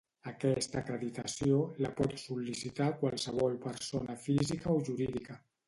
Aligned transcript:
Aquesta 0.29 0.79
acreditació 0.79 1.59
la 1.85 1.91
pot 1.99 2.17
sol·licitar 2.23 2.89
qualsevol 3.05 3.61
persona 3.69 4.19
física 4.27 4.77
o 4.77 4.83
jurídica. 4.93 5.41